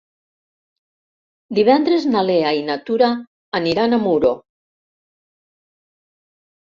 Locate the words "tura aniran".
2.87-3.93